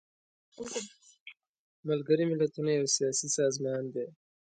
ملګري 1.87 2.23
ملتونه 2.31 2.71
یو 2.73 2.85
سیاسي 2.95 3.27
سازمان 3.37 3.83
دی. 3.93 4.05